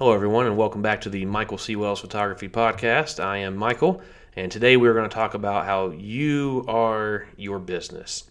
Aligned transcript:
Hello, 0.00 0.14
everyone, 0.14 0.46
and 0.46 0.56
welcome 0.56 0.80
back 0.80 1.02
to 1.02 1.10
the 1.10 1.26
Michael 1.26 1.58
C. 1.58 1.76
Wells 1.76 2.00
Photography 2.00 2.48
Podcast. 2.48 3.22
I 3.22 3.36
am 3.36 3.54
Michael, 3.54 4.00
and 4.34 4.50
today 4.50 4.78
we're 4.78 4.94
going 4.94 5.06
to 5.06 5.14
talk 5.14 5.34
about 5.34 5.66
how 5.66 5.90
you 5.90 6.64
are 6.68 7.26
your 7.36 7.58
business 7.58 8.24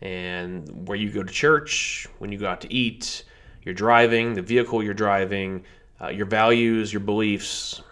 and 0.00 0.88
where 0.88 0.96
you 0.96 1.10
go 1.10 1.22
to 1.22 1.30
church, 1.30 2.08
when 2.20 2.32
you 2.32 2.38
go 2.38 2.48
out 2.48 2.62
to 2.62 2.72
eat, 2.72 3.24
your 3.64 3.74
driving, 3.74 4.32
the 4.32 4.40
vehicle 4.40 4.82
you're 4.82 4.94
driving, 4.94 5.64
uh, 6.00 6.08
your 6.08 6.24
values, 6.24 6.90
your 6.90 7.00
beliefs, 7.00 7.82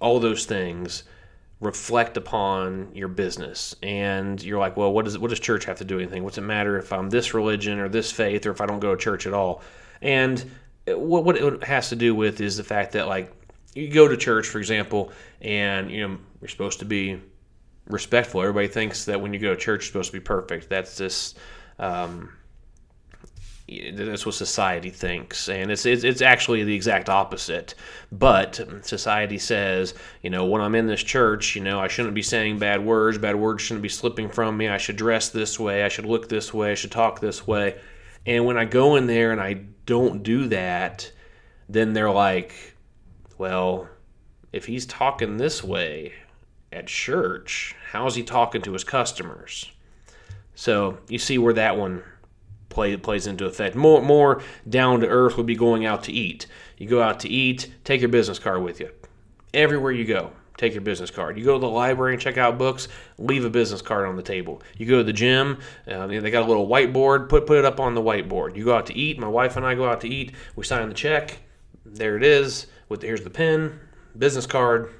all 0.00 0.18
those 0.18 0.46
things 0.46 1.02
reflect 1.60 2.16
upon 2.16 2.88
your 2.94 3.08
business. 3.08 3.76
And 3.82 4.42
you're 4.42 4.58
like, 4.58 4.74
well, 4.74 4.90
what 4.90 5.04
does 5.04 5.18
what 5.18 5.28
does 5.28 5.38
church 5.38 5.66
have 5.66 5.76
to 5.80 5.84
do 5.84 5.98
anything? 5.98 6.24
What's 6.24 6.38
it 6.38 6.40
matter 6.40 6.78
if 6.78 6.94
I'm 6.94 7.10
this 7.10 7.34
religion 7.34 7.78
or 7.78 7.90
this 7.90 8.10
faith 8.10 8.46
or 8.46 8.52
if 8.52 8.62
I 8.62 8.64
don't 8.64 8.80
go 8.80 8.94
to 8.94 8.98
church 8.98 9.26
at 9.26 9.34
all? 9.34 9.60
And 10.00 10.42
what 10.86 11.24
what 11.24 11.36
it 11.36 11.64
has 11.64 11.88
to 11.90 11.96
do 11.96 12.14
with 12.14 12.40
is 12.40 12.56
the 12.56 12.64
fact 12.64 12.92
that 12.92 13.08
like 13.08 13.32
you 13.74 13.88
go 13.88 14.06
to 14.06 14.16
church, 14.16 14.46
for 14.46 14.58
example, 14.58 15.12
and 15.40 15.90
you 15.90 16.06
know 16.06 16.18
you're 16.40 16.48
supposed 16.48 16.78
to 16.80 16.84
be 16.84 17.20
respectful. 17.86 18.40
Everybody 18.40 18.68
thinks 18.68 19.04
that 19.06 19.20
when 19.20 19.32
you 19.32 19.40
go 19.40 19.54
to 19.54 19.60
church, 19.60 19.82
you're 19.82 19.86
supposed 19.86 20.12
to 20.12 20.18
be 20.18 20.24
perfect. 20.24 20.68
That's 20.68 20.96
this. 20.96 21.34
Um, 21.78 22.30
that's 23.66 24.26
what 24.26 24.34
society 24.34 24.90
thinks, 24.90 25.48
and 25.48 25.70
it's, 25.70 25.86
it's 25.86 26.04
it's 26.04 26.20
actually 26.20 26.64
the 26.64 26.74
exact 26.74 27.08
opposite. 27.08 27.74
But 28.12 28.60
society 28.82 29.38
says, 29.38 29.94
you 30.22 30.28
know, 30.28 30.44
when 30.44 30.60
I'm 30.60 30.74
in 30.74 30.86
this 30.86 31.02
church, 31.02 31.56
you 31.56 31.62
know, 31.62 31.80
I 31.80 31.88
shouldn't 31.88 32.14
be 32.14 32.22
saying 32.22 32.58
bad 32.58 32.84
words. 32.84 33.16
Bad 33.16 33.36
words 33.36 33.62
shouldn't 33.62 33.82
be 33.82 33.88
slipping 33.88 34.28
from 34.28 34.58
me. 34.58 34.68
I 34.68 34.76
should 34.76 34.96
dress 34.96 35.30
this 35.30 35.58
way. 35.58 35.82
I 35.82 35.88
should 35.88 36.04
look 36.04 36.28
this 36.28 36.52
way. 36.52 36.72
I 36.72 36.74
should 36.74 36.92
talk 36.92 37.20
this 37.20 37.46
way. 37.46 37.76
And 38.26 38.44
when 38.44 38.56
I 38.56 38.64
go 38.64 38.96
in 38.96 39.06
there 39.06 39.32
and 39.32 39.40
I 39.40 39.64
don't 39.86 40.22
do 40.22 40.48
that, 40.48 41.10
then 41.68 41.92
they're 41.92 42.10
like, 42.10 42.54
well, 43.38 43.88
if 44.52 44.66
he's 44.66 44.86
talking 44.86 45.36
this 45.36 45.62
way 45.62 46.12
at 46.72 46.86
church, 46.86 47.74
how's 47.90 48.14
he 48.14 48.22
talking 48.22 48.62
to 48.62 48.72
his 48.72 48.84
customers? 48.84 49.70
So 50.54 50.98
you 51.08 51.18
see 51.18 51.38
where 51.38 51.54
that 51.54 51.76
one 51.76 52.02
play, 52.68 52.96
plays 52.96 53.26
into 53.26 53.46
effect. 53.46 53.74
More, 53.74 54.02
more 54.02 54.42
down 54.68 55.00
to 55.00 55.08
earth 55.08 55.36
would 55.36 55.46
be 55.46 55.56
going 55.56 55.84
out 55.84 56.04
to 56.04 56.12
eat. 56.12 56.46
You 56.78 56.88
go 56.88 57.02
out 57.02 57.20
to 57.20 57.28
eat, 57.28 57.72
take 57.84 58.00
your 58.00 58.10
business 58.10 58.38
card 58.38 58.62
with 58.62 58.80
you. 58.80 58.90
Everywhere 59.52 59.92
you 59.92 60.04
go, 60.04 60.32
take 60.56 60.72
your 60.72 60.82
business 60.82 61.10
card. 61.10 61.36
You 61.36 61.44
go 61.44 61.54
to 61.54 61.58
the 61.58 61.68
library 61.68 62.14
and 62.14 62.22
check 62.22 62.38
out 62.38 62.58
books, 62.58 62.88
leave 63.18 63.44
a 63.44 63.50
business 63.50 63.82
card 63.82 64.06
on 64.06 64.16
the 64.16 64.22
table. 64.22 64.62
You 64.76 64.86
go 64.86 64.98
to 64.98 65.04
the 65.04 65.12
gym, 65.12 65.58
uh, 65.88 66.06
they 66.06 66.30
got 66.30 66.44
a 66.44 66.48
little 66.48 66.68
whiteboard, 66.68 67.28
put 67.28 67.46
put 67.46 67.58
it 67.58 67.64
up 67.64 67.80
on 67.80 67.94
the 67.94 68.02
whiteboard. 68.02 68.56
You 68.56 68.64
go 68.64 68.76
out 68.76 68.86
to 68.86 68.94
eat. 68.94 69.18
My 69.18 69.28
wife 69.28 69.56
and 69.56 69.66
I 69.66 69.74
go 69.74 69.88
out 69.88 70.00
to 70.02 70.08
eat. 70.08 70.32
We 70.56 70.64
sign 70.64 70.88
the 70.88 70.94
check. 70.94 71.38
There 71.84 72.16
it 72.16 72.22
is. 72.22 72.66
With 72.88 73.00
the, 73.00 73.06
here's 73.06 73.22
the 73.22 73.30
pen, 73.30 73.80
business 74.16 74.46
card. 74.46 74.92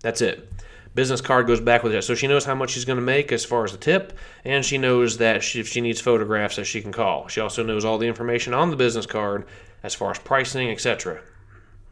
That's 0.00 0.20
it. 0.20 0.52
Business 0.94 1.22
card 1.22 1.46
goes 1.46 1.60
back 1.60 1.82
with 1.82 1.94
it, 1.94 2.02
so 2.02 2.14
she 2.14 2.26
knows 2.26 2.44
how 2.44 2.54
much 2.54 2.70
she's 2.70 2.84
going 2.84 2.98
to 2.98 3.02
make 3.02 3.32
as 3.32 3.46
far 3.46 3.64
as 3.64 3.72
the 3.72 3.78
tip, 3.78 4.18
and 4.44 4.62
she 4.62 4.76
knows 4.76 5.16
that 5.18 5.42
she, 5.42 5.58
if 5.58 5.66
she 5.66 5.80
needs 5.80 6.02
photographs, 6.02 6.56
that 6.56 6.64
she 6.64 6.82
can 6.82 6.92
call. 6.92 7.28
She 7.28 7.40
also 7.40 7.62
knows 7.62 7.82
all 7.84 7.96
the 7.96 8.06
information 8.06 8.52
on 8.52 8.68
the 8.68 8.76
business 8.76 9.06
card 9.06 9.46
as 9.82 9.94
far 9.94 10.10
as 10.10 10.18
pricing, 10.18 10.70
etc. 10.70 11.22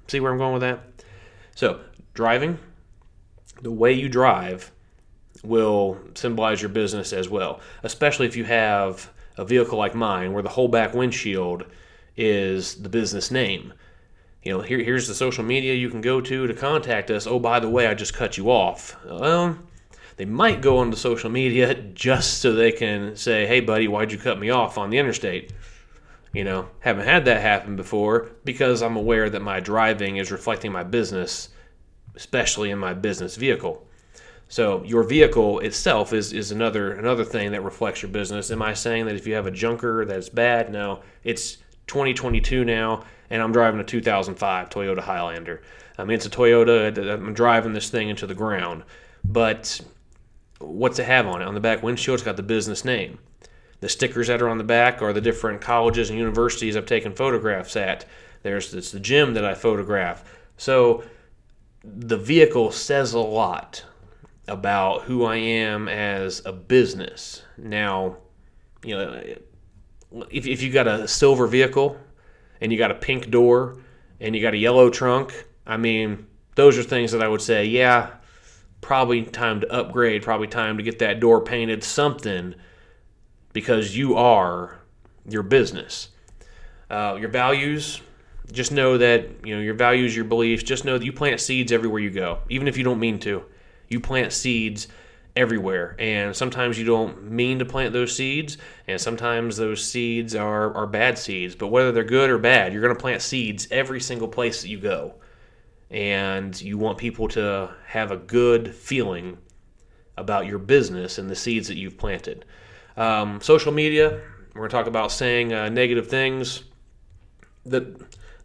See 0.09 0.21
where 0.21 0.31
I'm 0.31 0.39
going 0.39 0.53
with 0.53 0.63
that? 0.63 0.81
So 1.55 1.81
driving, 2.15 2.59
the 3.63 3.71
way 3.71 3.93
you 3.93 4.09
drive 4.09 4.73
will 5.43 5.99
symbolize 6.15 6.61
your 6.61 6.69
business 6.69 7.13
as 7.13 7.29
well, 7.29 7.61
especially 7.83 8.27
if 8.27 8.37
you 8.37 8.45
have 8.45 9.11
a 9.37 9.45
vehicle 9.45 9.79
like 9.79 9.95
mine 9.95 10.33
where 10.33 10.43
the 10.43 10.49
whole 10.49 10.69
back 10.69 10.95
windshield 10.95 11.65
is 12.17 12.77
the 12.83 12.89
business 12.89 13.31
name. 13.31 13.73
You 14.43 14.53
know, 14.53 14.61
here, 14.61 14.79
here's 14.79 15.09
the 15.09 15.15
social 15.15 15.45
media 15.45 15.75
you 15.75 15.91
can 15.91 16.01
go 16.01 16.21
to 16.21 16.47
to 16.47 16.55
contact 16.55 17.11
us. 17.11 17.27
Oh, 17.27 17.39
by 17.39 17.61
the 17.61 17.69
way, 17.69 17.87
I 17.87 17.95
just 17.95 18.15
cut 18.15 18.37
you 18.37 18.51
off. 18.51 18.97
Well, 19.05 19.59
they 20.17 20.25
might 20.25 20.61
go 20.61 20.79
onto 20.79 20.97
social 20.97 21.31
media 21.31 21.75
just 21.95 22.39
so 22.39 22.53
they 22.53 22.73
can 22.73 23.17
say, 23.17 23.47
hey, 23.47 23.61
buddy, 23.61 23.89
why'd 23.89 24.13
you 24.13 24.19
cut 24.19 24.39
me 24.39 24.51
off 24.51 24.79
on 24.79 24.91
the 24.91 24.99
interstate? 24.99 25.53
You 26.33 26.45
know, 26.45 26.69
haven't 26.81 27.07
had 27.07 27.25
that 27.25 27.41
happen 27.41 27.77
before 27.77 28.31
because 28.45 28.83
I'm 28.83 28.97
aware 28.97 29.29
that 29.31 29.43
my 29.43 29.61
driving 29.61 30.19
is 30.19 30.31
reflecting 30.31 30.73
my 30.73 30.85
business 30.85 31.49
especially 32.17 32.71
in 32.71 32.79
my 32.79 32.95
business 32.95 33.37
vehicle. 33.37 33.87
So 34.49 34.83
your 34.83 35.05
vehicle 35.05 35.61
itself 35.61 36.13
is, 36.13 36.33
is 36.33 36.51
another 36.51 36.95
another 36.95 37.25
thing 37.25 37.53
that 37.53 37.63
reflects 37.63 38.03
your 38.03 38.11
business. 38.11 38.51
Am 38.51 38.61
I 38.61 38.75
saying 38.75 39.07
that 39.07 39.15
if 39.15 39.27
you 39.27 39.35
have 39.35 39.47
a 39.47 39.51
junker 39.51 40.05
that's 40.05 40.29
bad? 40.29 40.73
No, 40.73 41.01
it's 41.23 41.59
2022 41.87 42.65
now, 42.65 43.05
and 43.31 43.41
I'm 43.41 43.53
driving 43.53 43.81
a 43.81 43.85
2005 43.85 44.69
Toyota 44.69 45.01
Highlander. 45.01 45.63
I 45.99 46.05
mean, 46.05 46.17
it's 46.17 46.27
a 46.27 46.31
Toyota. 46.31 47.13
I'm 47.13 47.33
driving 47.33 47.75
this 47.75 47.91
thing 47.91 48.09
into 48.09 48.27
the 48.27 48.35
ground, 48.35 48.83
but 49.25 49.81
what's 50.59 50.99
it 50.99 51.05
have 51.05 51.27
on 51.27 51.43
it? 51.43 51.45
On 51.45 51.55
the 51.55 51.61
back 51.61 51.83
windshield, 51.83 52.17
it's 52.17 52.25
got 52.25 52.37
the 52.37 52.43
business 52.43 52.85
name. 52.85 53.19
The 53.81 53.89
stickers 53.89 54.27
that 54.27 54.43
are 54.43 54.49
on 54.49 54.59
the 54.59 54.65
back 54.65 55.01
are 55.01 55.13
the 55.13 55.21
different 55.21 55.61
colleges 55.61 56.11
and 56.11 56.19
universities 56.19 56.77
I've 56.77 56.87
taken 56.87 57.15
photographs 57.15 57.77
at. 57.77 58.05
There's 58.43 58.73
this 58.73 58.91
the 58.93 59.01
gym 59.01 59.35
that 59.35 59.45
I 59.45 59.55
photograph. 59.55 60.25
So 60.57 61.05
the 61.85 62.17
vehicle 62.17 62.71
says 62.71 63.13
a 63.13 63.19
lot 63.19 63.85
about 64.49 65.03
who 65.03 65.25
I 65.25 65.37
am 65.37 65.89
as 65.89 66.43
a 66.45 66.53
business. 66.53 67.43
Now, 67.57 68.17
you 68.85 68.97
know, 68.97 69.23
if, 70.31 70.47
if 70.47 70.63
you 70.63 70.71
got 70.71 70.87
a 70.87 71.07
silver 71.07 71.47
vehicle 71.47 71.99
and 72.61 72.73
you 72.73 72.79
got 72.79 72.91
a 72.91 72.95
pink 72.95 73.31
door 73.31 73.79
and 74.21 74.35
you 74.35 74.43
got 74.43 74.55
a 74.55 74.59
yellow 74.59 74.91
trunk, 74.91 75.47
I 75.67 75.77
mean, 75.77 76.27
those 76.57 76.77
are 76.77 76.83
things 76.83 77.13
that 77.13 77.23
I 77.23 77.29
would 77.29 77.43
say, 77.43 77.65
yeah, 77.67 78.11
probably 78.81 79.23
time 79.23 79.61
to 79.61 79.73
upgrade, 79.73 80.23
probably 80.23 80.49
time 80.49 80.77
to 80.77 80.83
get 80.83 80.99
that 80.99 81.21
door 81.21 81.41
painted, 81.43 81.85
something, 81.85 82.55
because 83.53 83.97
you 83.97 84.17
are 84.17 84.81
your 85.29 85.43
business. 85.43 86.09
Uh, 86.91 87.17
your 87.21 87.29
values, 87.29 88.01
just 88.53 88.73
know 88.73 88.99
that 88.99 89.29
you 89.45 89.55
know 89.55 89.63
your 89.63 89.75
values, 89.75 90.15
your 90.15 90.25
beliefs. 90.25 90.63
Just 90.63 90.85
know 90.85 90.99
that 90.99 91.05
you 91.05 91.13
plant 91.13 91.41
seeds 91.41 91.73
everywhere 91.73 92.01
you 92.01 92.11
go, 92.11 92.41
even 92.49 92.69
if 92.69 92.77
you 92.77 92.85
don't 92.85 93.01
mean 93.01 93.19
to. 93.21 93.45
You 93.89 94.01
plant 94.01 94.33
seeds 94.33 94.89
everywhere, 95.37 95.97
and 95.99 96.35
sometimes 96.35 96.79
you 96.79 96.85
don't 96.85 97.31
mean 97.31 97.59
to 97.59 97.65
plant 97.65 97.93
those 97.93 98.15
seeds, 98.15 98.59
and 98.87 99.01
sometimes 99.01 99.57
those 99.57 99.85
seeds 99.85 100.35
are 100.35 100.75
are 100.75 100.87
bad 100.87 101.19
seeds. 101.19 101.55
But 101.55 101.69
whether 101.69 101.93
they're 101.93 102.05
good 102.05 102.31
or 102.31 102.39
bad, 102.39 102.73
you're 102.73 102.83
going 102.83 102.95
to 102.95 103.01
plant 103.01 103.23
seeds 103.23 103.69
every 103.71 104.01
single 104.01 104.29
place 104.29 104.63
that 104.63 104.69
you 104.69 104.79
go, 104.79 105.15
and 105.91 106.61
you 106.61 106.79
want 106.79 106.99
people 106.99 107.29
to 107.29 107.75
have 107.87 108.11
a 108.11 108.17
good 108.17 108.75
feeling 108.75 109.39
about 110.17 110.47
your 110.47 110.59
business 110.59 111.19
and 111.19 111.29
the 111.29 111.37
seeds 111.37 111.69
that 111.69 111.77
you've 111.77 111.99
planted. 111.99 112.45
Um, 112.97 113.41
social 113.41 113.73
media, 113.73 114.21
we're 114.55 114.61
going 114.61 114.71
to 114.71 114.77
talk 114.77 114.87
about 114.87 115.13
saying 115.13 115.53
uh, 115.53 115.69
negative 115.69 116.09
things. 116.09 116.65
That 117.67 118.01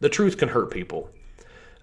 the 0.06 0.10
truth 0.10 0.38
can 0.38 0.50
hurt 0.50 0.70
people. 0.70 1.10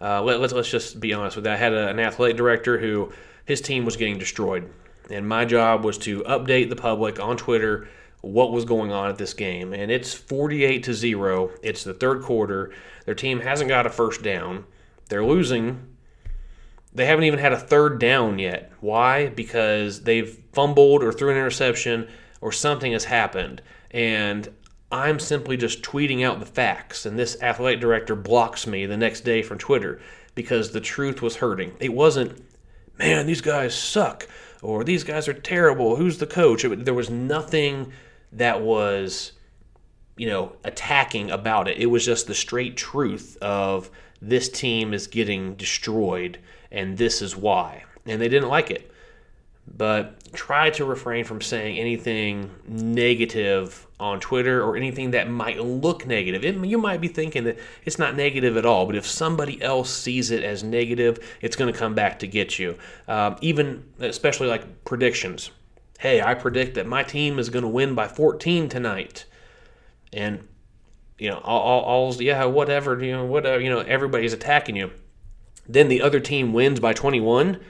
Uh, 0.00 0.22
let, 0.22 0.36
us 0.36 0.40
let's, 0.40 0.52
let's 0.52 0.70
just 0.70 1.00
be 1.00 1.12
honest 1.12 1.34
with 1.34 1.44
that. 1.44 1.54
I 1.54 1.56
had 1.56 1.72
a, 1.72 1.88
an 1.88 1.98
athletic 1.98 2.36
director 2.36 2.78
who 2.78 3.10
his 3.46 3.60
team 3.60 3.84
was 3.84 3.96
getting 3.96 4.16
destroyed, 4.16 4.72
and 5.10 5.28
my 5.28 5.44
job 5.44 5.84
was 5.84 5.98
to 5.98 6.20
update 6.20 6.68
the 6.68 6.76
public 6.76 7.18
on 7.18 7.36
Twitter 7.36 7.88
what 8.20 8.52
was 8.52 8.64
going 8.64 8.92
on 8.92 9.08
at 9.08 9.18
this 9.18 9.34
game. 9.34 9.72
And 9.72 9.90
it's 9.90 10.14
48 10.14 10.84
to 10.84 10.94
zero. 10.94 11.50
It's 11.64 11.82
the 11.82 11.94
third 11.94 12.22
quarter. 12.22 12.72
Their 13.06 13.16
team 13.16 13.40
hasn't 13.40 13.68
got 13.68 13.86
a 13.86 13.90
first 13.90 14.22
down. 14.22 14.66
They're 15.08 15.24
losing. 15.24 15.96
They 16.94 17.06
haven't 17.06 17.24
even 17.24 17.40
had 17.40 17.52
a 17.52 17.58
third 17.58 17.98
down 17.98 18.38
yet. 18.38 18.70
Why? 18.78 19.30
Because 19.30 20.02
they've 20.02 20.38
fumbled 20.52 21.02
or 21.02 21.10
threw 21.10 21.30
an 21.30 21.36
interception 21.36 22.06
or 22.40 22.52
something 22.52 22.92
has 22.92 23.06
happened. 23.06 23.62
And 23.90 24.48
I'm 24.92 25.18
simply 25.18 25.56
just 25.56 25.82
tweeting 25.82 26.22
out 26.22 26.38
the 26.38 26.46
facts, 26.46 27.06
and 27.06 27.18
this 27.18 27.40
athletic 27.40 27.80
director 27.80 28.14
blocks 28.14 28.66
me 28.66 28.84
the 28.84 28.98
next 28.98 29.22
day 29.22 29.40
from 29.40 29.56
Twitter 29.56 30.00
because 30.34 30.70
the 30.70 30.82
truth 30.82 31.22
was 31.22 31.36
hurting. 31.36 31.72
It 31.80 31.94
wasn't, 31.94 32.44
man, 32.98 33.26
these 33.26 33.40
guys 33.40 33.74
suck, 33.74 34.28
or 34.60 34.84
these 34.84 35.02
guys 35.02 35.28
are 35.28 35.34
terrible. 35.34 35.96
Who's 35.96 36.18
the 36.18 36.26
coach? 36.26 36.62
It, 36.66 36.84
there 36.84 36.92
was 36.92 37.08
nothing 37.08 37.90
that 38.32 38.60
was, 38.60 39.32
you 40.18 40.28
know, 40.28 40.52
attacking 40.62 41.30
about 41.30 41.68
it. 41.68 41.78
It 41.78 41.86
was 41.86 42.04
just 42.04 42.26
the 42.26 42.34
straight 42.34 42.76
truth 42.76 43.38
of 43.40 43.90
this 44.20 44.50
team 44.50 44.92
is 44.92 45.06
getting 45.06 45.54
destroyed, 45.54 46.38
and 46.70 46.98
this 46.98 47.22
is 47.22 47.34
why. 47.34 47.84
And 48.04 48.20
they 48.20 48.28
didn't 48.28 48.50
like 48.50 48.70
it 48.70 48.91
but 49.66 50.32
try 50.32 50.70
to 50.70 50.84
refrain 50.84 51.24
from 51.24 51.40
saying 51.40 51.78
anything 51.78 52.50
negative 52.66 53.86
on 54.00 54.18
Twitter 54.18 54.62
or 54.62 54.76
anything 54.76 55.12
that 55.12 55.30
might 55.30 55.60
look 55.60 56.06
negative. 56.06 56.44
It, 56.44 56.56
you 56.64 56.78
might 56.78 57.00
be 57.00 57.08
thinking 57.08 57.44
that 57.44 57.58
it's 57.84 57.98
not 57.98 58.16
negative 58.16 58.56
at 58.56 58.66
all, 58.66 58.86
but 58.86 58.96
if 58.96 59.06
somebody 59.06 59.62
else 59.62 59.90
sees 59.90 60.30
it 60.30 60.42
as 60.42 60.64
negative, 60.64 61.18
it's 61.40 61.56
going 61.56 61.72
to 61.72 61.78
come 61.78 61.94
back 61.94 62.18
to 62.20 62.26
get 62.26 62.58
you. 62.58 62.76
Um, 63.06 63.36
even, 63.40 63.84
especially 64.00 64.48
like 64.48 64.84
predictions. 64.84 65.50
Hey, 65.98 66.20
I 66.20 66.34
predict 66.34 66.74
that 66.74 66.86
my 66.86 67.02
team 67.02 67.38
is 67.38 67.48
going 67.48 67.62
to 67.62 67.68
win 67.68 67.94
by 67.94 68.08
14 68.08 68.68
tonight. 68.68 69.24
And 70.12 70.48
you 71.18 71.30
know, 71.30 71.38
all, 71.44 71.82
all, 71.82 72.14
yeah, 72.20 72.44
whatever, 72.46 73.02
you 73.02 73.12
know, 73.12 73.24
whatever, 73.24 73.60
you 73.60 73.70
know, 73.70 73.78
everybody's 73.78 74.32
attacking 74.32 74.74
you. 74.74 74.90
Then 75.68 75.86
the 75.86 76.02
other 76.02 76.18
team 76.18 76.52
wins 76.52 76.80
by 76.80 76.92
21 76.92 77.60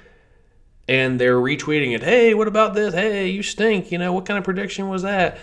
and 0.89 1.21
they're 1.21 1.37
retweeting 1.37 1.95
it. 1.95 2.03
Hey, 2.03 2.35
what 2.35 2.49
about 2.49 2.75
this? 2.75 2.95
Hey, 2.95 3.29
you 3.29 3.43
stink. 3.43 3.93
You 3.93 3.99
know, 3.99 4.13
what 4.13 4.27
kind 4.27 4.39
of 4.39 4.45
prediction 4.45 4.89
was 4.89 5.03
that? 5.03 5.39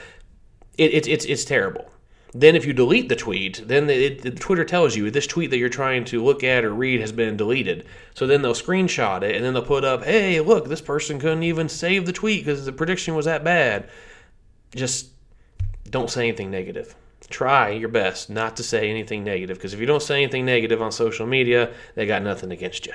It, 0.77 0.93
it, 0.93 1.07
it's, 1.07 1.25
it's 1.25 1.45
terrible. 1.45 1.89
Then 2.33 2.55
if 2.55 2.65
you 2.65 2.73
delete 2.73 3.09
the 3.09 3.15
tweet, 3.15 3.67
then 3.67 3.89
it, 3.89 4.21
the 4.21 4.31
Twitter 4.31 4.63
tells 4.63 4.95
you 4.95 5.09
this 5.09 5.25
tweet 5.25 5.49
that 5.49 5.57
you're 5.57 5.67
trying 5.67 6.05
to 6.05 6.23
look 6.23 6.43
at 6.43 6.63
or 6.63 6.71
read 6.71 7.01
has 7.01 7.11
been 7.11 7.37
deleted. 7.37 7.87
So 8.13 8.27
then 8.27 8.41
they'll 8.41 8.53
screenshot 8.53 9.23
it 9.23 9.35
and 9.35 9.43
then 9.43 9.53
they'll 9.53 9.63
put 9.63 9.83
up, 9.83 10.03
hey, 10.03 10.39
look, 10.39 10.67
this 10.67 10.81
person 10.81 11.19
couldn't 11.19 11.43
even 11.43 11.69
save 11.69 12.05
the 12.05 12.13
tweet 12.13 12.45
because 12.45 12.65
the 12.65 12.71
prediction 12.71 13.15
was 13.15 13.25
that 13.25 13.43
bad. 13.43 13.89
Just 14.75 15.09
don't 15.89 16.09
say 16.09 16.27
anything 16.27 16.51
negative. 16.51 16.95
Try 17.29 17.69
your 17.69 17.89
best 17.89 18.29
not 18.29 18.55
to 18.57 18.63
say 18.63 18.89
anything 18.89 19.23
negative 19.23 19.57
because 19.57 19.73
if 19.73 19.79
you 19.79 19.85
don't 19.85 20.01
say 20.01 20.21
anything 20.21 20.45
negative 20.45 20.81
on 20.81 20.91
social 20.91 21.25
media, 21.25 21.73
they 21.95 22.05
got 22.05 22.21
nothing 22.21 22.51
against 22.51 22.85
you. 22.85 22.93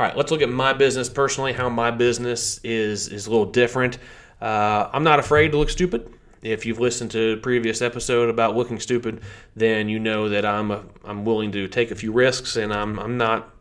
All 0.00 0.06
right, 0.06 0.16
let's 0.16 0.30
look 0.30 0.40
at 0.40 0.48
my 0.48 0.72
business 0.72 1.10
personally, 1.10 1.52
how 1.52 1.68
my 1.68 1.90
business 1.90 2.58
is, 2.64 3.08
is 3.08 3.26
a 3.26 3.30
little 3.30 3.44
different. 3.44 3.98
Uh, 4.40 4.88
I'm 4.94 5.04
not 5.04 5.18
afraid 5.18 5.52
to 5.52 5.58
look 5.58 5.68
stupid. 5.68 6.10
If 6.40 6.64
you've 6.64 6.80
listened 6.80 7.10
to 7.10 7.34
a 7.34 7.36
previous 7.36 7.82
episode 7.82 8.30
about 8.30 8.56
looking 8.56 8.80
stupid, 8.80 9.20
then 9.56 9.90
you 9.90 9.98
know 9.98 10.30
that 10.30 10.46
I'm 10.46 10.70
a, 10.70 10.84
I'm 11.04 11.26
willing 11.26 11.52
to 11.52 11.68
take 11.68 11.90
a 11.90 11.94
few 11.94 12.12
risks, 12.12 12.56
and 12.56 12.72
I'm 12.72 12.98
I'm 12.98 13.18
not 13.18 13.54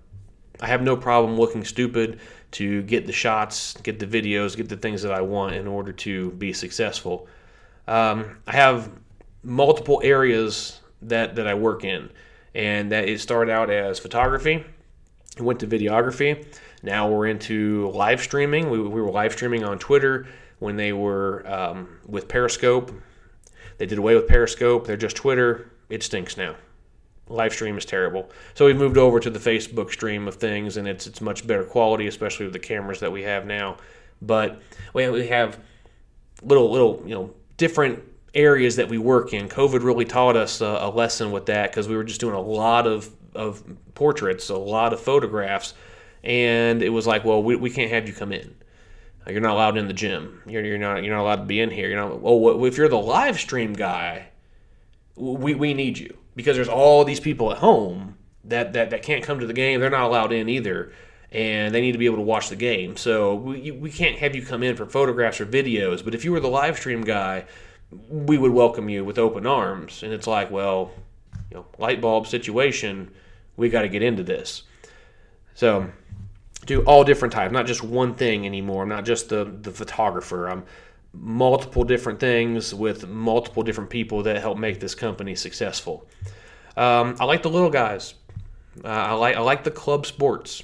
I 0.62 0.68
have 0.68 0.82
no 0.82 0.96
problem 0.96 1.38
looking 1.38 1.66
stupid 1.66 2.22
to 2.52 2.84
get 2.84 3.06
the 3.06 3.12
shots, 3.12 3.74
get 3.84 4.00
the 4.00 4.08
videos, 4.08 4.56
get 4.56 4.70
the 4.70 4.78
things 4.78 5.02
that 5.02 5.12
I 5.12 5.20
want 5.20 5.56
in 5.56 5.68
order 5.68 5.92
to 5.92 6.32
be 6.32 6.54
successful. 6.54 7.28
Um, 7.86 8.38
I 8.48 8.54
have 8.54 8.90
multiple 9.44 10.00
areas 10.06 10.80
that 11.02 11.36
that 11.36 11.48
I 11.48 11.54
work 11.54 11.84
in, 11.84 12.10
and 12.56 12.94
that 12.94 13.10
it 13.10 13.20
started 13.20 13.52
out 13.52 13.70
as 13.70 14.00
photography, 14.00 14.64
went 15.40 15.60
to 15.60 15.68
videography. 15.68 16.46
Now 16.82 17.10
we're 17.10 17.28
into 17.28 17.90
live 17.92 18.22
streaming. 18.22 18.70
We, 18.70 18.80
we 18.82 19.02
were 19.02 19.12
live 19.12 19.34
streaming 19.34 19.64
on 19.64 19.80
Twitter 19.80 20.28
when 20.60 20.76
they 20.76 20.94
were 20.94 21.44
um, 21.48 22.00
with 22.06 22.28
Periscope. 22.28 22.92
They 23.78 23.86
did 23.86 23.98
away 23.98 24.16
with 24.16 24.28
Periscope. 24.28 24.86
They're 24.86 24.98
just 24.98 25.16
Twitter. 25.16 25.72
It 25.90 26.04
stinks 26.04 26.38
now. 26.38 26.56
Live 27.28 27.54
stream 27.54 27.78
is 27.78 27.86
terrible. 27.86 28.30
So 28.56 28.66
we've 28.66 28.76
moved 28.76 28.98
over 28.98 29.20
to 29.20 29.30
the 29.30 29.40
Facebook 29.40 29.92
stream 29.92 30.28
of 30.28 30.36
things, 30.36 30.78
and 30.78 30.88
it's 30.88 31.06
it's 31.06 31.22
much 31.22 31.46
better 31.46 31.64
quality, 31.64 32.08
especially 32.08 32.46
with 32.46 32.54
the 32.54 32.60
cameras 32.60 33.00
that 33.02 33.12
we 33.12 33.22
have 33.24 33.46
now. 33.46 33.78
But 34.22 34.62
we 34.94 35.28
have 35.28 35.60
little 36.42 36.72
little 36.72 37.04
you 37.06 37.14
know 37.14 37.34
different 37.58 38.04
areas 38.34 38.76
that 38.78 38.90
we 38.90 38.98
work 38.98 39.34
in. 39.34 39.48
COVID 39.48 39.84
really 39.84 40.06
taught 40.06 40.36
us 40.36 40.62
a, 40.62 40.80
a 40.82 40.90
lesson 40.90 41.32
with 41.32 41.46
that 41.48 41.72
because 41.72 41.88
we 41.88 41.96
were 41.96 42.04
just 42.04 42.20
doing 42.20 42.36
a 42.36 42.42
lot 42.42 42.88
of 42.88 43.10
of 43.36 43.64
portraits, 43.94 44.50
a 44.50 44.58
lot 44.58 44.94
of 44.94 45.00
photographs, 45.00 45.74
and 46.24 46.82
it 46.82 46.90
was 46.90 47.08
like, 47.08 47.24
well, 47.24 47.42
we, 47.42 47.56
we 47.56 47.70
can't 47.70 47.92
have 47.92 48.08
you 48.08 48.14
come 48.14 48.32
in. 48.32 48.56
You're 49.28 49.42
not 49.42 49.54
allowed 49.54 49.78
in 49.78 49.88
the 49.88 49.94
gym. 49.94 50.42
You're, 50.48 50.64
you're 50.66 50.78
not 50.78 51.04
you're 51.04 51.16
not 51.16 51.22
allowed 51.22 51.36
to 51.38 51.46
be 51.46 51.60
in 51.60 51.70
here. 51.70 51.90
You 51.90 51.96
know. 51.96 52.20
Oh, 52.24 52.66
if 52.66 52.78
you're 52.78 52.90
the 52.90 52.98
live 52.98 53.40
stream 53.40 53.74
guy, 53.74 54.30
we, 55.16 55.54
we 55.54 55.74
need 55.74 55.98
you 55.98 56.18
because 56.36 56.56
there's 56.56 56.70
all 56.70 57.04
these 57.04 57.20
people 57.20 57.52
at 57.52 57.60
home 57.60 58.18
that, 58.46 58.74
that 58.74 58.90
that 58.90 59.04
can't 59.04 59.24
come 59.24 59.40
to 59.40 59.48
the 59.48 59.54
game. 59.54 59.80
They're 59.80 59.90
not 59.90 60.06
allowed 60.06 60.32
in 60.32 60.50
either, 60.50 60.92
and 61.32 61.74
they 61.74 61.82
need 61.82 61.92
to 61.92 61.98
be 61.98 62.06
able 62.06 62.18
to 62.18 62.24
watch 62.24 62.50
the 62.50 62.56
game. 62.56 62.98
So 62.98 63.36
we 63.36 63.72
we 63.72 63.92
can't 63.92 64.18
have 64.18 64.36
you 64.36 64.46
come 64.46 64.64
in 64.64 64.76
for 64.76 64.86
photographs 64.86 65.40
or 65.40 65.46
videos. 65.46 66.04
But 66.04 66.16
if 66.16 66.26
you 66.26 66.32
were 66.32 66.40
the 66.40 66.48
live 66.48 66.78
stream 66.78 67.02
guy, 67.02 67.46
we 68.10 68.38
would 68.38 68.52
welcome 68.52 68.90
you 68.90 69.04
with 69.04 69.20
open 69.20 69.46
arms. 69.46 70.02
And 70.04 70.14
it's 70.14 70.28
like, 70.28 70.50
well, 70.50 70.92
you 71.50 71.58
know, 71.58 71.66
light 71.78 72.02
bulb 72.02 72.28
situation. 72.28 73.12
We 73.58 73.70
got 73.70 73.82
to 73.82 73.90
get 73.90 74.02
into 74.02 74.24
this. 74.24 74.64
So 75.56 75.90
do 76.66 76.82
all 76.84 77.04
different 77.04 77.34
types, 77.34 77.52
not 77.52 77.66
just 77.66 77.84
one 77.84 78.16
thing 78.16 78.46
anymore. 78.46 78.84
I'm 78.84 78.90
not 78.90 79.06
just 79.06 79.30
the, 79.30 79.46
the 79.46 79.72
photographer. 79.72 80.48
I'm 80.48 80.64
multiple 81.14 81.84
different 81.84 82.20
things 82.20 82.74
with 82.74 83.08
multiple 83.08 83.64
different 83.64 83.90
people 83.90 84.24
that 84.24 84.40
help 84.40 84.58
make 84.58 84.80
this 84.80 84.96
company 84.96 85.36
successful. 85.36 86.08
Um, 86.78 87.16
I 87.20 87.26
like 87.26 87.44
the 87.44 87.50
little 87.50 87.70
guys. 87.70 88.14
Uh, 88.84 88.88
I 88.88 89.14
like 89.14 89.36
I 89.36 89.42
like 89.42 89.64
the 89.64 89.72
club 89.72 90.06
sports. 90.06 90.64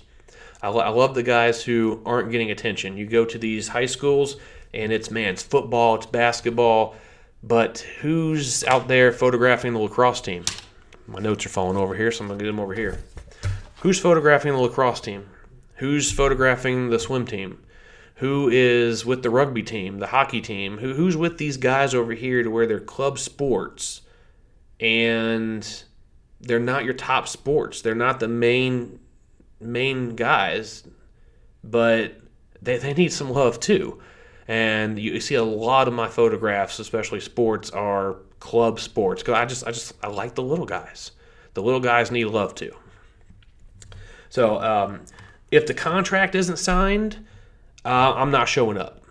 I, 0.61 0.69
lo- 0.69 0.79
I 0.79 0.89
love 0.89 1.15
the 1.15 1.23
guys 1.23 1.63
who 1.63 2.01
aren't 2.05 2.31
getting 2.31 2.51
attention. 2.51 2.97
You 2.97 3.05
go 3.05 3.25
to 3.25 3.37
these 3.37 3.67
high 3.67 3.87
schools 3.87 4.37
and 4.73 4.91
it's 4.91 5.11
man, 5.11 5.33
it's 5.33 5.43
football, 5.43 5.95
it's 5.95 6.05
basketball, 6.05 6.95
but 7.43 7.79
who's 8.01 8.63
out 8.63 8.87
there 8.87 9.11
photographing 9.11 9.73
the 9.73 9.79
lacrosse 9.79 10.21
team? 10.21 10.45
My 11.07 11.19
notes 11.19 11.45
are 11.45 11.49
falling 11.49 11.77
over 11.77 11.95
here, 11.95 12.11
so 12.11 12.23
I'm 12.23 12.29
gonna 12.29 12.39
get 12.39 12.47
them 12.47 12.59
over 12.59 12.73
here. 12.73 12.99
Who's 13.81 13.99
photographing 13.99 14.53
the 14.53 14.59
lacrosse 14.59 14.99
team? 14.99 15.29
Who's 15.75 16.11
photographing 16.11 16.89
the 16.89 16.99
swim 16.99 17.25
team? 17.25 17.61
Who 18.15 18.49
is 18.49 19.05
with 19.05 19.23
the 19.23 19.29
rugby 19.29 19.61
team, 19.61 19.99
the 19.99 20.07
hockey 20.07 20.41
team? 20.41 20.77
Who, 20.77 20.93
who's 20.93 21.17
with 21.17 21.37
these 21.37 21.57
guys 21.57 21.93
over 21.93 22.13
here 22.13 22.43
to 22.43 22.49
where 22.49 22.65
they're 22.65 22.79
club 22.79 23.19
sports 23.19 24.01
and 24.79 25.83
they're 26.41 26.59
not 26.59 26.85
your 26.85 26.93
top 26.93 27.27
sports. 27.27 27.81
They're 27.81 27.95
not 27.95 28.19
the 28.19 28.27
main 28.27 28.99
main 29.59 30.15
guys, 30.15 30.83
but 31.63 32.19
they, 32.61 32.77
they 32.77 32.93
need 32.93 33.11
some 33.13 33.29
love 33.29 33.59
too. 33.59 34.01
And 34.47 34.99
you 34.99 35.19
see 35.19 35.35
a 35.35 35.43
lot 35.43 35.87
of 35.87 35.93
my 35.93 36.07
photographs, 36.07 36.79
especially 36.79 37.19
sports, 37.19 37.71
are 37.71 38.17
club 38.39 38.79
sports 38.79 39.21
because 39.21 39.35
I 39.35 39.45
just 39.45 39.65
I 39.65 39.71
just 39.71 39.93
I 40.03 40.07
like 40.07 40.35
the 40.35 40.43
little 40.43 40.65
guys. 40.65 41.11
The 41.53 41.61
little 41.61 41.79
guys 41.79 42.11
need 42.11 42.25
love 42.25 42.55
too. 42.55 42.75
So 44.29 44.61
um, 44.61 45.01
if 45.51 45.65
the 45.65 45.73
contract 45.73 46.35
isn't 46.35 46.57
signed, 46.57 47.25
uh, 47.85 48.13
I'm 48.15 48.31
not 48.31 48.49
showing 48.49 48.77
up. 48.77 49.01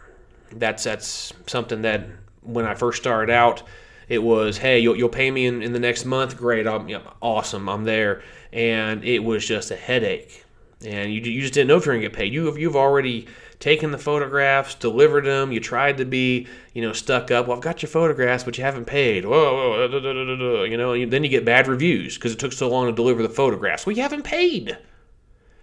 That's 0.53 0.85
that's 0.85 1.33
something 1.47 1.83
that 1.83 2.07
when 2.43 2.67
I 2.67 2.75
first 2.75 3.01
started 3.01 3.33
out, 3.33 3.63
it 4.09 4.23
was, 4.23 4.59
hey, 4.59 4.79
you'll, 4.79 4.97
you'll 4.97 5.09
pay 5.09 5.31
me 5.31 5.47
in, 5.47 5.63
in 5.63 5.73
the 5.73 5.79
next 5.79 6.05
month. 6.05 6.37
Great, 6.37 6.67
I'm 6.67 6.91
awesome. 7.23 7.69
I'm 7.69 7.85
there, 7.85 8.23
and 8.53 9.03
it 9.03 9.21
was 9.21 9.47
just 9.47 9.71
a 9.71 9.77
headache, 9.77 10.45
and 10.85 11.13
you, 11.13 11.21
you 11.23 11.41
just 11.41 11.55
didn't 11.55 11.69
know 11.69 11.77
if 11.77 11.87
you're 11.87 11.95
gonna 11.95 12.07
get 12.07 12.13
paid. 12.13 12.33
You 12.33 12.57
you've 12.57 12.77
already 12.77 13.27
taken 13.65 13.93
the 13.93 13.99
photographs, 13.99 14.75
delivered 14.75 15.25
them. 15.25 15.51
You 15.51 15.59
tried 15.59 15.97
to 15.97 16.05
be 16.05 16.47
you 16.75 16.83
know 16.83 16.93
stuck 16.93 17.31
up. 17.31 17.47
Well, 17.49 17.57
I've 17.57 17.63
got 17.63 17.81
your 17.81 17.89
photographs, 17.89 18.45
but 18.45 18.59
you 18.59 18.65
haven't 18.65 18.85
paid. 18.85 19.25
Whoa, 19.25 19.55
whoa 19.55 19.89
da, 19.89 20.01
da, 20.01 20.13
da, 20.13 20.63
you 20.65 20.77
know. 20.77 21.07
then 21.07 21.25
you 21.25 21.31
get 21.31 21.47
bad 21.47 21.67
reviews 21.67 22.17
because 22.17 22.33
it 22.33 22.39
took 22.39 22.53
so 22.53 22.69
long 22.69 22.87
to 22.87 22.93
deliver 22.93 23.23
the 23.23 23.31
photographs. 23.31 23.87
Well, 23.87 23.97
you 23.97 24.03
haven't 24.03 24.25
paid. 24.25 24.77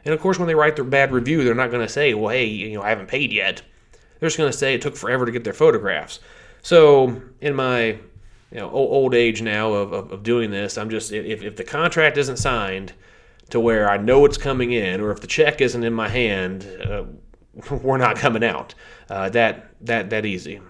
And 0.04 0.16
of 0.16 0.20
course, 0.20 0.40
when 0.40 0.48
they 0.48 0.56
write 0.56 0.76
their 0.76 0.84
bad 0.84 1.12
review, 1.12 1.44
they're 1.44 1.54
not 1.54 1.70
going 1.70 1.86
to 1.86 1.94
say, 1.94 2.16
well, 2.16 2.30
hey, 2.30 2.46
you 2.46 2.74
know, 2.74 2.82
I 2.82 2.90
haven't 2.90 3.08
paid 3.08 3.32
yet. 3.32 3.62
They're 4.20 4.30
just 4.30 4.38
going 4.38 4.52
to 4.52 4.58
say 4.58 4.74
it 4.74 4.82
took 4.82 4.96
forever 4.96 5.28
to 5.28 5.32
get 5.32 5.44
their 5.44 5.54
photographs. 5.54 6.20
So, 6.64 7.22
in 7.40 7.54
my 7.54 8.00
you 8.52 8.58
know 8.58 8.72
old 8.72 9.14
age 9.14 9.44
now 9.44 9.74
of, 9.74 9.94
of, 9.94 10.12
of 10.12 10.24
doing 10.24 10.50
this, 10.50 10.76
I'm 10.76 10.90
just 10.90 11.12
if, 11.12 11.44
if 11.44 11.56
the 11.56 11.64
contract 11.64 12.18
isn't 12.18 12.38
signed 12.38 12.94
to 13.52 13.60
where 13.60 13.88
I 13.88 13.98
know 13.98 14.26
it's 14.26 14.38
coming 14.38 14.72
in, 14.72 15.02
or 15.02 15.12
if 15.12 15.22
the 15.22 15.28
check 15.28 15.62
isn't 15.62 15.84
in 15.84 15.94
my 15.94 16.10
hand, 16.10 16.66
uh, 16.84 17.04
we're 17.82 17.98
not 17.98 18.16
coming 18.16 18.44
out. 18.44 18.74
Uh, 19.10 19.30
that 19.30 19.72
that 19.82 20.10
that 20.10 20.26
easy. 20.26 20.62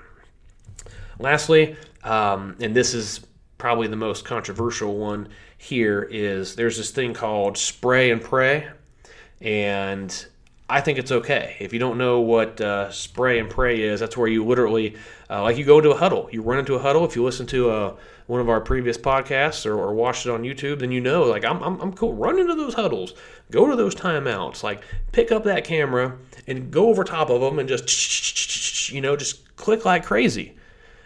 Lastly, 1.19 1.75
um, 2.03 2.55
and 2.59 2.75
this 2.75 2.93
is 2.93 3.21
probably 3.57 3.87
the 3.87 3.95
most 3.95 4.25
controversial 4.25 4.97
one 4.97 5.27
here, 5.57 6.07
is 6.11 6.55
there's 6.55 6.77
this 6.77 6.89
thing 6.89 7.13
called 7.13 7.57
spray 7.57 8.09
and 8.09 8.21
pray 8.21 8.67
and 9.41 10.25
I 10.71 10.79
think 10.79 10.97
it's 10.97 11.11
okay. 11.11 11.57
If 11.59 11.73
you 11.73 11.79
don't 11.79 11.97
know 11.97 12.21
what 12.21 12.61
uh, 12.61 12.89
spray 12.91 13.39
and 13.39 13.49
pray 13.49 13.81
is, 13.81 13.99
that's 13.99 14.15
where 14.15 14.29
you 14.29 14.45
literally, 14.45 14.95
uh, 15.29 15.43
like 15.43 15.57
you 15.57 15.65
go 15.65 15.79
into 15.79 15.91
a 15.91 15.97
huddle. 15.97 16.29
You 16.31 16.41
run 16.41 16.59
into 16.59 16.75
a 16.75 16.79
huddle. 16.79 17.03
If 17.03 17.15
you 17.15 17.23
listen 17.25 17.45
to 17.47 17.69
uh, 17.69 17.95
one 18.27 18.39
of 18.39 18.47
our 18.47 18.61
previous 18.61 18.97
podcasts 18.97 19.65
or, 19.65 19.73
or 19.73 19.93
watch 19.93 20.25
it 20.25 20.31
on 20.31 20.43
YouTube, 20.43 20.79
then 20.79 20.91
you 20.93 21.01
know, 21.01 21.23
like, 21.23 21.43
I'm, 21.43 21.61
I'm, 21.61 21.79
I'm 21.81 21.93
cool. 21.93 22.13
Run 22.13 22.39
into 22.39 22.55
those 22.55 22.73
huddles. 22.73 23.13
Go 23.51 23.69
to 23.69 23.75
those 23.75 23.93
timeouts. 23.93 24.63
Like, 24.63 24.81
pick 25.11 25.31
up 25.31 25.43
that 25.43 25.65
camera 25.65 26.17
and 26.47 26.71
go 26.71 26.87
over 26.87 27.03
top 27.03 27.29
of 27.29 27.41
them 27.41 27.59
and 27.59 27.67
just, 27.67 28.89
you 28.89 29.01
know, 29.01 29.17
just 29.17 29.55
click 29.57 29.83
like 29.83 30.05
crazy 30.05 30.55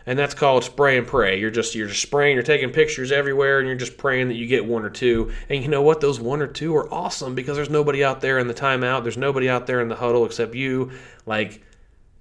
and 0.06 0.20
that's 0.20 0.34
called 0.34 0.64
spray 0.64 0.98
and 0.98 1.08
pray. 1.08 1.40
You're 1.40 1.52
just 1.52 1.76
you're 1.76 1.88
just 1.88 2.02
spraying, 2.02 2.36
you're 2.36 2.44
taking 2.44 2.72
pictures 2.72 3.12
everywhere, 3.12 3.60
and 3.60 3.68
you're 3.68 3.78
just 3.78 3.98
praying 3.98 4.28
that 4.28 4.36
you 4.36 4.48
get 4.48 4.66
one 4.66 4.84
or 4.84 4.90
two. 4.90 5.32
And 5.50 5.62
you 5.62 5.68
know 5.68 5.82
what? 5.82 6.02
Those 6.02 6.20
one 6.20 6.42
or 6.42 6.48
two 6.48 6.76
are 6.76 6.92
awesome 6.94 7.36
because 7.36 7.56
there's 7.56 7.70
nobody 7.70 8.04
out 8.04 8.22
there 8.22 8.40
in 8.40 8.48
the 8.48 8.54
timeout. 8.54 9.04
There's 9.04 9.18
nobody 9.18 9.50
out 9.50 9.68
there 9.68 9.82
in 9.82 9.88
the 9.88 9.96
huddle 9.96 10.26
except 10.26 10.56
you. 10.56 10.92
Like 11.26 11.62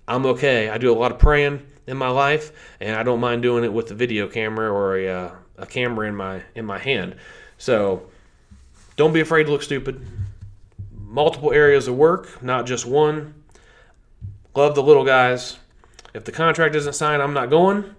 I'm 0.09 0.25
okay. 0.27 0.71
I 0.71 0.79
do 0.79 0.93
a 0.93 0.97
lot 0.99 1.13
of 1.13 1.19
praying 1.19 1.65
in 1.87 1.97
my 1.97 2.09
life, 2.09 2.53
and 2.81 2.97
I 2.97 3.03
don't 3.03 3.21
mind 3.21 3.43
doing 3.43 3.65
it 3.65 3.73
with 3.73 3.91
a 3.91 3.95
video 3.95 4.29
camera 4.29 4.73
or 4.73 4.97
a, 4.97 5.09
uh, 5.09 5.31
a 5.59 5.67
camera 5.67 6.09
in 6.09 6.15
my 6.15 6.43
in 6.55 6.65
my 6.65 6.79
hand. 6.79 7.17
So 7.59 8.09
don't 8.97 9.13
be 9.13 9.21
afraid 9.21 9.45
to 9.45 9.53
look 9.53 9.63
stupid. 9.63 10.07
Multiple 10.91 11.53
areas 11.53 11.87
of 11.87 11.97
work, 11.97 12.43
not 12.43 12.67
just 12.67 12.87
one. 12.87 13.35
Love 14.55 14.75
the 14.75 14.83
little 14.83 15.05
guys 15.05 15.59
if 16.15 16.25
the 16.25 16.33
contract 16.33 16.75
isn't 16.77 16.95
signed, 16.95 17.21
I'm 17.21 17.35
not 17.35 17.51
going. 17.51 17.95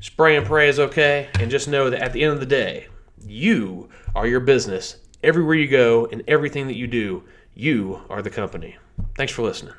Spray 0.00 0.36
and 0.36 0.44
pray 0.44 0.68
is 0.68 0.80
okay. 0.80 1.28
And 1.38 1.50
just 1.50 1.68
know 1.68 1.90
that 1.90 2.02
at 2.02 2.12
the 2.12 2.24
end 2.24 2.32
of 2.32 2.40
the 2.40 2.46
day, 2.46 2.88
you 3.24 3.88
are 4.14 4.26
your 4.26 4.40
business. 4.40 4.96
Everywhere 5.22 5.54
you 5.54 5.68
go 5.68 6.06
and 6.06 6.22
everything 6.26 6.66
that 6.66 6.76
you 6.76 6.86
do, 6.86 7.22
you 7.54 8.00
are 8.10 8.22
the 8.22 8.30
company. 8.30 8.76
Thanks 9.16 9.32
for 9.32 9.42
listening. 9.42 9.74